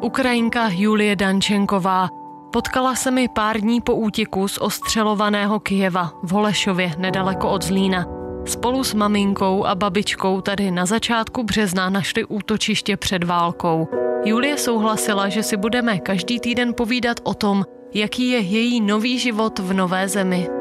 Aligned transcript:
Ukrajinka 0.00 0.68
Julie 0.72 1.16
Dančenková. 1.16 2.08
Potkala 2.52 2.94
se 2.94 3.10
mi 3.10 3.28
pár 3.28 3.60
dní 3.60 3.80
po 3.80 3.94
útěku 3.94 4.48
z 4.48 4.58
ostřelovaného 4.58 5.60
Kijeva 5.60 6.12
v 6.22 6.30
Holešově 6.30 6.92
nedaleko 6.98 7.50
od 7.50 7.64
Zlína. 7.64 8.06
Spolu 8.46 8.84
s 8.84 8.94
maminkou 8.94 9.64
a 9.64 9.74
babičkou 9.74 10.40
tady 10.40 10.70
na 10.70 10.86
začátku 10.86 11.42
března 11.42 11.90
našli 11.90 12.24
útočiště 12.24 12.96
před 12.96 13.24
válkou. 13.24 13.88
Julie 14.24 14.58
souhlasila, 14.58 15.28
že 15.28 15.42
si 15.42 15.56
budeme 15.56 15.98
každý 15.98 16.40
týden 16.40 16.74
povídat 16.76 17.20
o 17.24 17.34
tom, 17.34 17.64
jaký 17.94 18.28
je 18.28 18.38
její 18.38 18.80
nový 18.80 19.18
život 19.18 19.58
v 19.58 19.72
nové 19.72 20.08
zemi. 20.08 20.59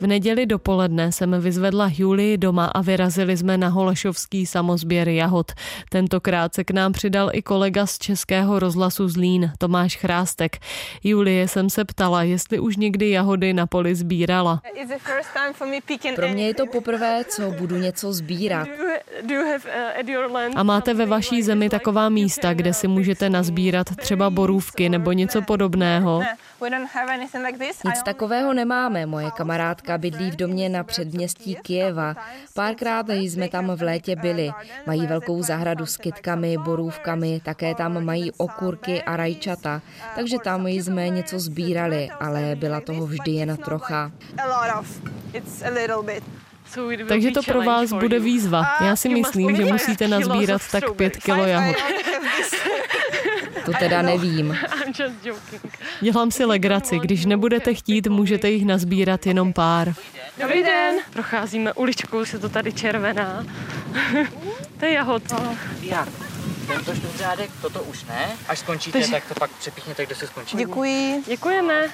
V 0.00 0.06
neděli 0.06 0.46
dopoledne 0.46 1.12
jsem 1.12 1.40
vyzvedla 1.40 1.90
Julii 1.96 2.38
doma 2.38 2.66
a 2.66 2.82
vyrazili 2.82 3.36
jsme 3.36 3.58
na 3.58 3.68
Holešovský 3.68 4.46
samozběr 4.46 5.08
jahod. 5.08 5.52
Tentokrát 5.90 6.54
se 6.54 6.64
k 6.64 6.70
nám 6.70 6.92
přidal 6.92 7.30
i 7.32 7.42
kolega 7.42 7.86
z 7.86 7.98
Českého 7.98 8.58
rozhlasu 8.58 9.08
Zlín, 9.08 9.52
Tomáš 9.58 9.96
Chrástek. 9.96 10.56
Julie 11.04 11.48
jsem 11.48 11.70
se 11.70 11.84
ptala, 11.84 12.22
jestli 12.22 12.58
už 12.58 12.76
někdy 12.76 13.10
jahody 13.10 13.52
na 13.52 13.66
poli 13.66 13.94
sbírala. 13.94 14.62
Pro 16.16 16.28
mě 16.28 16.46
je 16.46 16.54
to 16.54 16.66
poprvé, 16.66 17.24
co 17.28 17.50
budu 17.50 17.76
něco 17.76 18.12
sbírat. 18.12 18.68
A 20.56 20.62
máte 20.62 20.94
ve 20.94 21.06
vaší 21.06 21.42
zemi 21.42 21.68
taková 21.68 22.08
místa, 22.08 22.54
kde 22.54 22.74
si 22.74 22.88
můžete 22.88 23.30
nazbírat 23.30 23.96
třeba 23.96 24.30
borůvky 24.30 24.88
nebo 24.88 25.12
něco 25.12 25.42
podobného? 25.42 26.22
Nic 27.84 28.02
takového 28.04 28.54
nemáme. 28.54 29.06
Moje 29.06 29.30
kamarádka 29.30 29.98
bydlí 29.98 30.30
v 30.30 30.36
domě 30.36 30.68
na 30.68 30.84
předměstí 30.84 31.56
Kijeva. 31.62 32.14
Párkrát 32.54 33.06
jsme 33.08 33.48
tam 33.48 33.76
v 33.76 33.82
létě 33.82 34.16
byli. 34.16 34.50
Mají 34.86 35.06
velkou 35.06 35.42
zahradu 35.42 35.86
s 35.86 35.96
kytkami, 35.96 36.58
borůvkami, 36.58 37.40
také 37.44 37.74
tam 37.74 38.04
mají 38.04 38.32
okurky 38.36 39.02
a 39.02 39.16
rajčata. 39.16 39.82
Takže 40.14 40.36
tam 40.44 40.66
jsme 40.66 41.08
něco 41.08 41.38
sbírali, 41.40 42.08
ale 42.20 42.56
byla 42.56 42.80
toho 42.80 43.06
vždy 43.06 43.30
jen 43.32 43.56
trocha. 43.56 44.10
Takže 47.08 47.30
to 47.30 47.42
pro 47.42 47.62
vás 47.62 47.92
bude 47.92 48.18
výzva. 48.18 48.64
Já 48.80 48.96
si 48.96 49.08
myslím, 49.08 49.56
že 49.56 49.64
musíte 49.64 50.08
nazbírat 50.08 50.62
tak 50.72 50.92
pět 50.96 51.16
kilo 51.16 51.44
jahod. 51.44 51.76
To 53.66 53.72
teda 53.78 54.02
nevím. 54.02 54.58
Dělám 56.00 56.30
si 56.30 56.44
legraci. 56.44 56.98
Když 56.98 57.24
nebudete 57.24 57.74
chtít, 57.74 58.06
můžete 58.06 58.50
jich 58.50 58.66
nazbírat 58.66 59.26
jenom 59.26 59.52
pár. 59.52 59.94
Dobrý 60.40 60.62
den. 60.62 60.94
Procházíme 61.12 61.72
uličkou, 61.72 62.24
se 62.24 62.38
to 62.38 62.48
tady 62.48 62.72
červená. 62.72 63.46
to 64.78 64.84
je 64.84 64.92
jahod. 64.92 65.22
Já. 65.82 66.06
Tento 66.66 66.94
čtvrťádek, 66.94 67.50
toto 67.62 67.82
už 67.82 68.04
ne. 68.04 68.28
Až 68.48 68.58
skončíte, 68.58 68.98
Takže... 68.98 69.12
tak 69.12 69.24
to 69.28 69.34
pak 69.34 69.50
přepíchněte, 69.50 70.06
kde 70.06 70.14
se 70.14 70.26
skončí. 70.26 70.56
Děkuji. 70.56 71.22
Děkujeme. 71.26 71.86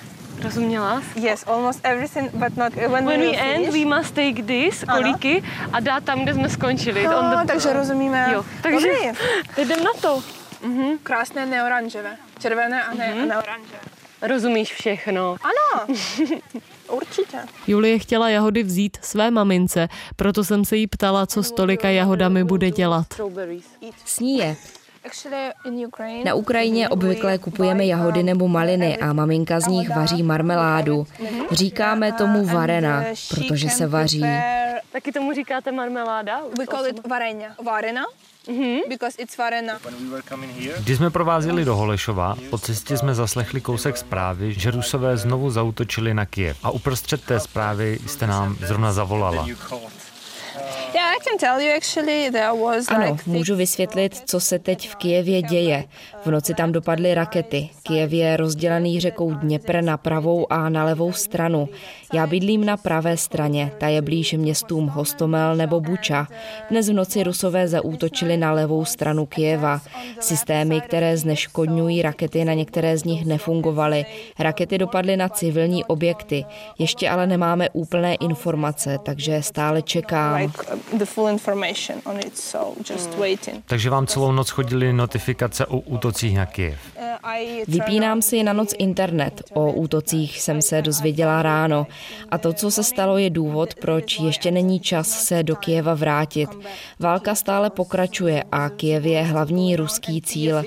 Rozuměla? 0.42 1.02
Yes, 1.14 1.44
almost 1.46 1.80
everything, 1.82 2.30
but 2.32 2.56
not 2.56 2.74
when, 2.74 3.06
when 3.06 3.20
we 3.20 3.36
end, 3.36 3.72
we 3.72 3.96
must 3.96 4.14
take 4.14 4.42
this, 4.42 4.84
kolíky, 4.92 5.42
a 5.72 5.80
dát 5.80 6.04
tam, 6.04 6.22
kde 6.22 6.34
jsme 6.34 6.48
skončili. 6.48 7.04
No, 7.04 7.18
on 7.18 7.30
the... 7.30 7.46
takže 7.46 7.72
rozumíme. 7.72 8.30
Jo, 8.32 8.44
takže 8.62 8.88
jdem 9.56 9.84
na 9.84 9.90
to. 10.00 10.22
Mhm. 10.62 10.98
Krásné 11.02 11.46
neoranžové. 11.46 12.16
Červené 12.38 12.84
a 12.84 12.94
ne, 12.94 13.14
mhm. 13.14 13.28
neoranžové. 13.28 13.78
Rozumíš 14.22 14.72
všechno. 14.74 15.36
Ano, 15.42 15.94
určitě. 16.88 17.38
Julie 17.66 17.98
chtěla 17.98 18.28
jahody 18.28 18.62
vzít 18.62 18.96
své 19.02 19.30
mamince, 19.30 19.88
proto 20.16 20.44
jsem 20.44 20.64
se 20.64 20.76
jí 20.76 20.86
ptala, 20.86 21.26
co 21.26 21.42
s 21.42 21.52
tolika 21.52 21.88
jahodami 21.88 22.44
bude 22.44 22.70
dělat. 22.70 23.06
Sní 24.04 24.38
je. 24.38 24.56
Na 26.24 26.34
Ukrajině 26.34 26.88
obvykle 26.88 27.38
kupujeme 27.38 27.86
jahody 27.86 28.22
nebo 28.22 28.48
maliny 28.48 28.98
a 28.98 29.12
maminka 29.12 29.60
z 29.60 29.66
nich 29.66 29.88
vaří 29.88 30.22
marmeládu. 30.22 31.06
Říkáme 31.50 32.12
tomu 32.12 32.46
varena, 32.46 33.04
protože 33.28 33.68
se 33.68 33.86
vaří. 33.86 34.24
Taky 34.92 35.12
tomu 35.12 35.32
říkáte 35.32 35.72
marmeláda? 35.72 36.40
We 36.58 36.66
call 36.66 36.86
it 36.86 37.06
varena. 37.64 38.04
Mm-hmm. 38.48 38.80
Když 40.78 40.96
jsme 40.96 41.10
provázeli 41.10 41.64
do 41.64 41.76
Holešova, 41.76 42.36
po 42.50 42.58
cestě 42.58 42.98
jsme 42.98 43.14
zaslechli 43.14 43.60
kousek 43.60 43.96
zprávy, 43.96 44.54
že 44.54 44.70
Rusové 44.70 45.16
znovu 45.16 45.50
zautočili 45.50 46.14
na 46.14 46.26
Kiev. 46.26 46.56
A 46.62 46.70
uprostřed 46.70 47.24
té 47.24 47.40
zprávy 47.40 47.98
jste 48.06 48.26
nám 48.26 48.56
zrovna 48.66 48.92
zavolala. 48.92 49.46
Ano, 53.06 53.16
můžu 53.26 53.56
vysvětlit, 53.56 54.22
co 54.26 54.40
se 54.40 54.58
teď 54.58 54.88
v 54.88 54.96
Kijevě 54.96 55.42
děje. 55.42 55.84
V 56.24 56.30
noci 56.30 56.54
tam 56.54 56.72
dopadly 56.72 57.14
rakety. 57.14 57.68
Kijev 57.82 58.12
je 58.12 58.36
rozdělený 58.36 59.00
řekou 59.00 59.34
Dněpr 59.34 59.82
na 59.82 59.96
pravou 59.96 60.52
a 60.52 60.68
na 60.68 60.84
levou 60.84 61.12
stranu. 61.12 61.68
Já 62.14 62.26
bydlím 62.26 62.64
na 62.64 62.76
pravé 62.76 63.16
straně, 63.16 63.72
ta 63.78 63.88
je 63.88 64.02
blíž 64.02 64.32
městům 64.32 64.88
Hostomel 64.88 65.56
nebo 65.56 65.80
Buča. 65.80 66.26
Dnes 66.70 66.88
v 66.88 66.92
noci 66.92 67.22
Rusové 67.22 67.68
zaútočili 67.68 68.36
na 68.36 68.52
levou 68.52 68.84
stranu 68.84 69.26
Kijeva. 69.26 69.80
Systémy, 70.20 70.80
které 70.80 71.16
zneškodňují 71.16 72.02
rakety, 72.02 72.44
na 72.44 72.54
některé 72.54 72.98
z 72.98 73.04
nich 73.04 73.26
nefungovaly. 73.26 74.04
Rakety 74.38 74.78
dopadly 74.78 75.16
na 75.16 75.28
civilní 75.28 75.84
objekty. 75.84 76.44
Ještě 76.78 77.10
ale 77.10 77.26
nemáme 77.26 77.70
úplné 77.70 78.14
informace, 78.14 78.98
takže 79.02 79.42
stále 79.42 79.82
čekám. 82.82 83.62
Takže 83.66 83.90
vám 83.90 84.06
celou 84.06 84.32
noc 84.32 84.50
chodily 84.50 84.92
notifikace 84.92 85.66
o 85.66 85.78
útocích 85.78 86.36
na 86.36 86.46
Kiev. 86.46 86.78
Vypínám 87.68 88.22
si 88.22 88.42
na 88.42 88.52
noc 88.52 88.74
internet. 88.78 89.42
O 89.54 89.72
útocích 89.72 90.40
jsem 90.40 90.62
se 90.62 90.82
dozvěděla 90.82 91.42
ráno. 91.42 91.86
A 92.28 92.38
to, 92.38 92.52
co 92.52 92.70
se 92.70 92.84
stalo, 92.84 93.18
je 93.18 93.30
důvod, 93.30 93.74
proč 93.74 94.20
ještě 94.20 94.50
není 94.50 94.80
čas 94.80 95.24
se 95.24 95.42
do 95.42 95.56
Kijeva 95.56 95.94
vrátit. 95.94 96.50
Válka 96.98 97.34
stále 97.34 97.70
pokračuje 97.70 98.44
a 98.52 98.68
Kijev 98.68 99.04
je 99.04 99.22
hlavní 99.22 99.76
ruský 99.76 100.22
cíl. 100.22 100.62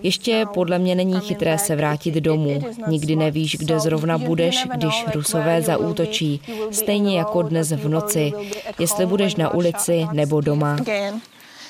Ještě 0.00 0.46
podle 0.54 0.78
mě 0.78 0.94
není 0.94 1.20
chytré 1.20 1.58
se 1.58 1.76
vrátit 1.76 2.14
domů. 2.14 2.60
Nikdy 2.86 3.16
nevíš, 3.16 3.56
kde 3.56 3.80
zrovna 3.80 4.18
budeš, 4.18 4.66
když 4.74 5.04
rusové 5.14 5.62
zaútočí. 5.62 6.42
Stejně 6.70 7.18
jako 7.18 7.42
dnes 7.42 7.70
v 7.72 7.88
noci. 7.88 8.32
Jestli 8.78 9.06
budeš 9.06 9.36
na 9.36 9.54
ulici 9.54 10.06
nebo 10.12 10.40
doma. 10.40 10.76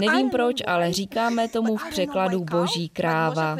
Nevím 0.00 0.30
proč, 0.30 0.56
ale 0.66 0.92
říkáme 0.92 1.48
tomu 1.48 1.76
v 1.76 1.84
překladu 1.90 2.40
boží 2.44 2.88
kráva. 2.88 3.56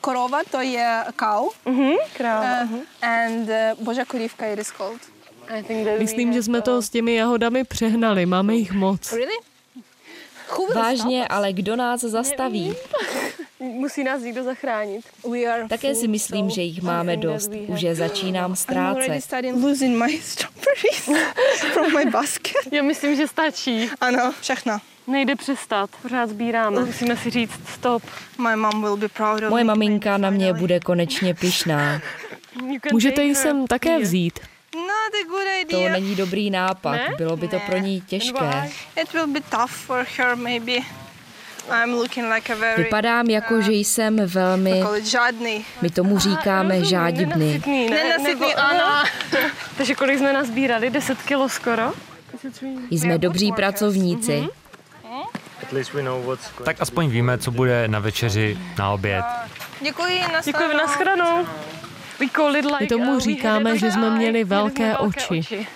Korova 0.00 0.38
to 0.50 0.60
je 0.60 1.04
cow. 1.20 1.48
Mhm, 1.66 1.92
kráva. 2.16 2.62
Uh, 2.64 2.78
and 3.02 3.48
uh, 3.48 3.84
božá 3.84 4.04
korívka 4.04 4.46
it 4.46 4.58
is 4.58 4.70
called. 4.70 5.00
Myslím, 5.98 6.32
že 6.32 6.42
jsme 6.42 6.62
to 6.62 6.82
s 6.82 6.90
těmi 6.90 7.14
jahodami 7.14 7.64
přehnali, 7.64 8.26
máme 8.26 8.54
jich 8.54 8.72
moc. 8.72 9.14
Vážně, 10.74 11.28
ale 11.28 11.52
kdo 11.52 11.76
nás 11.76 12.00
zastaví? 12.00 12.74
Musí 13.60 14.04
nás 14.04 14.22
někdo 14.22 14.44
zachránit. 14.44 15.04
Také 15.68 15.94
si 15.94 16.08
myslím, 16.08 16.50
že 16.50 16.62
jich 16.62 16.82
máme 16.82 17.16
dost. 17.16 17.50
Už 17.66 17.80
je 17.82 17.94
začínám 18.04 18.56
ztrácet. 18.56 19.08
Já 22.72 22.82
myslím, 22.82 23.16
že 23.16 23.28
stačí. 23.28 23.90
Ano, 24.00 24.32
všechno. 24.40 24.78
Nejde 25.06 25.36
přestat, 25.36 25.90
pořád 26.02 26.30
sbíráme. 26.30 26.84
Musíme 26.84 27.16
si 27.16 27.30
říct 27.30 27.60
stop. 27.74 28.02
My 28.38 28.56
mom 28.56 28.82
will 28.82 28.96
be 28.96 29.08
proud 29.08 29.42
of 29.42 29.50
Moje 29.50 29.64
maminka 29.64 30.18
na 30.18 30.30
mě 30.30 30.52
bude 30.52 30.80
konečně 30.80 31.34
pyšná. 31.34 32.00
Můžete 32.92 33.22
ji 33.22 33.34
sem 33.34 33.66
také 33.66 33.98
vzít. 33.98 34.40
To 35.70 35.88
není 35.88 36.16
dobrý 36.16 36.50
nápad, 36.50 37.00
bylo 37.16 37.36
by 37.36 37.48
to 37.48 37.60
pro 37.66 37.78
ní 37.78 38.00
těžké. 38.00 38.70
It 39.02 39.12
will 39.12 39.26
be 39.26 39.40
tough 39.40 39.70
for 39.70 40.06
her 40.16 40.36
maybe. 40.36 40.72
Vypadám 42.76 43.26
jako, 43.26 43.60
že 43.60 43.72
jsem 43.72 44.26
velmi... 44.26 44.84
My 45.82 45.90
tomu 45.90 46.18
říkáme 46.18 46.84
žádibný. 46.84 47.62
Nenasytný, 47.90 48.54
ano. 48.54 49.04
Takže 49.76 49.94
kolik 49.94 50.18
jsme 50.18 50.32
nazbírali? 50.32 50.90
10 50.90 51.22
kilo 51.22 51.48
skoro? 51.48 51.92
Jsme 52.90 53.18
dobří 53.18 53.52
pracovníci. 53.52 54.44
Tak 56.64 56.76
aspoň 56.80 57.08
víme, 57.08 57.38
co 57.38 57.50
bude 57.50 57.88
na 57.88 57.98
večeři, 57.98 58.58
na 58.78 58.90
oběd. 58.90 59.24
Děkuji, 59.80 60.20
Děkuji, 60.44 60.76
nashledanou. 60.76 61.46
My 62.80 62.86
tomu 62.86 63.12
uh, 63.12 63.20
říkáme, 63.20 63.78
že 63.78 63.92
jsme 63.92 64.10
měli 64.10 64.44
velké 64.44 64.96
oči. 64.96 65.66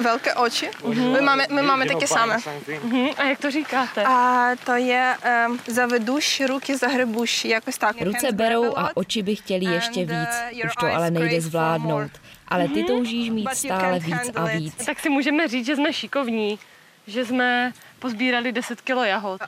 Velké 0.00 0.34
oči? 0.34 0.70
Mm-hmm. 0.82 1.12
My 1.12 1.20
máme, 1.20 1.46
my 1.50 1.62
máme 1.62 1.86
taky 1.86 2.06
samé. 2.06 2.36
Mm-hmm. 2.36 3.14
A 3.16 3.24
jak 3.24 3.38
to 3.38 3.50
říkáte? 3.50 4.04
A 4.04 4.50
to 4.64 4.72
je 4.72 5.16
um, 5.48 5.60
zaveduš, 5.66 6.40
ruky 6.40 6.76
zahrebuš, 6.76 7.44
jakož 7.44 7.78
tak. 7.78 7.96
Ruce 8.02 8.32
berou 8.32 8.76
a 8.76 8.90
oči 8.94 9.22
by 9.22 9.36
chtěli 9.36 9.64
ještě 9.64 10.00
víc. 10.00 10.64
Už 10.64 10.72
to 10.80 10.86
ale 10.86 11.10
nejde 11.10 11.40
zvládnout. 11.40 12.10
Ale 12.48 12.68
ty 12.68 12.84
toužíš 12.84 13.30
mít 13.30 13.48
stále 13.54 13.98
víc 13.98 14.30
a 14.34 14.44
víc. 14.44 14.86
Tak 14.86 15.00
si 15.00 15.08
můžeme 15.08 15.48
říct, 15.48 15.66
že 15.66 15.76
jsme 15.76 15.92
šikovní, 15.92 16.58
že 17.08 17.24
jsme 17.24 17.72
pozbírali 17.98 18.52
10 18.52 18.80
kilo 18.80 19.04
jahod. 19.04 19.40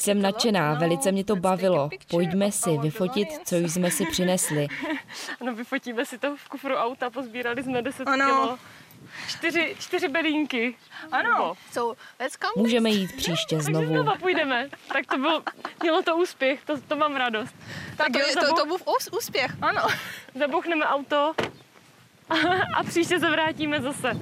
Jsem 0.00 0.22
nadšená, 0.22 0.74
velice 0.74 1.12
mě 1.12 1.24
to 1.24 1.36
bavilo. 1.36 1.90
Pojďme 2.10 2.52
si 2.52 2.78
vyfotit, 2.78 3.28
co 3.44 3.56
jsme 3.56 3.90
si 3.90 4.06
přinesli. 4.06 4.66
ano, 5.40 5.54
vyfotíme 5.54 6.04
si 6.06 6.18
to 6.18 6.36
v 6.36 6.48
kufru 6.48 6.74
auta, 6.74 7.10
pozbírali 7.10 7.62
jsme 7.62 7.82
10 7.82 8.08
kilo. 8.14 8.58
Čtyři, 9.28 9.76
čtyři 9.78 10.08
bedínky. 10.08 10.74
Ano. 11.12 11.54
So, 11.72 12.00
let's 12.20 12.36
come 12.36 12.52
Můžeme 12.56 12.90
jít 12.90 13.16
příště 13.16 13.60
znovu. 13.60 13.78
Takže 13.78 13.94
znova 13.94 14.16
půjdeme. 14.16 14.68
Tak 14.92 15.06
to 15.06 15.18
bylo, 15.18 15.42
mělo 15.82 16.02
to 16.02 16.16
úspěch, 16.16 16.64
to, 16.64 16.80
to 16.80 16.96
mám 16.96 17.16
radost. 17.16 17.54
Tak, 17.96 18.12
tak 18.12 18.22
to, 18.34 18.40
to, 18.40 18.54
to 18.54 18.66
byl 18.66 18.76
úspěch, 19.18 19.50
ano. 19.62 19.82
Zabuchneme 20.38 20.86
auto 20.86 21.34
a, 22.28 22.34
a 22.74 22.84
příště 22.84 23.20
se 23.20 23.30
vrátíme 23.30 23.80
zase. 23.80 24.20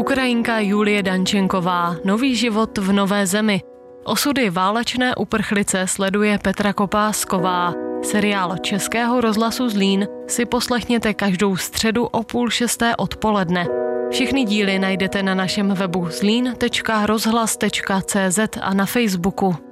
Ukrajinka 0.00 0.58
Julie 0.58 1.02
Dančenková, 1.02 1.96
Nový 2.04 2.36
život 2.36 2.78
v 2.78 2.92
nové 2.92 3.26
zemi. 3.26 3.62
Osudy 4.04 4.50
válečné 4.50 5.14
uprchlice 5.14 5.86
sleduje 5.86 6.38
Petra 6.38 6.72
Kopásková. 6.72 7.74
Seriál 8.02 8.58
Českého 8.58 9.20
rozhlasu 9.20 9.68
Zlín 9.68 10.08
si 10.26 10.46
poslechněte 10.46 11.14
každou 11.14 11.56
středu 11.56 12.06
o 12.06 12.22
půl 12.22 12.50
šesté 12.50 12.96
odpoledne. 12.96 13.66
Všechny 14.10 14.44
díly 14.44 14.78
najdete 14.78 15.22
na 15.22 15.34
našem 15.34 15.68
webu 15.68 16.08
zlín.rozhlas.cz 16.10 18.38
a 18.60 18.74
na 18.74 18.86
Facebooku. 18.86 19.69